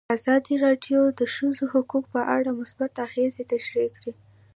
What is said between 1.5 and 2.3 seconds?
حقونه په